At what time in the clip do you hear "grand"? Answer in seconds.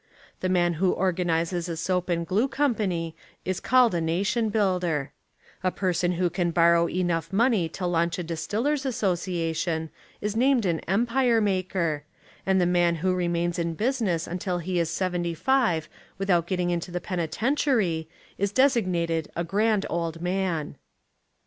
19.43-19.85